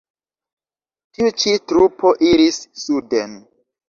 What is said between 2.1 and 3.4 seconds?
iris suden.